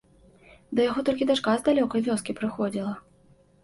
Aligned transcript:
Да 0.79 0.87
яго 0.87 1.05
толькі 1.11 1.29
дачка 1.33 1.55
з 1.61 1.69
далёкай 1.69 2.07
вёскі 2.11 2.39
прыходзіла. 2.43 3.01